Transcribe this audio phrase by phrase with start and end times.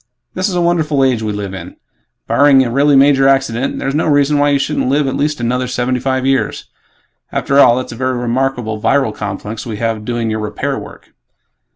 [0.33, 1.75] This is a wonderful age we live in.
[2.25, 5.67] Barring a really major accident, there's no reason why you shouldn't live at least another
[5.67, 6.65] seventy five years.
[7.31, 11.11] After all, that's a very remarkable viral complex we have doing your 'repair' work."